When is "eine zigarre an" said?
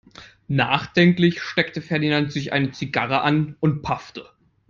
2.53-3.55